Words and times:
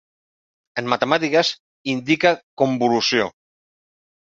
En 0.81 0.89
matemàtiques, 0.93 1.51
indica 1.95 2.33
convolució. 2.63 3.31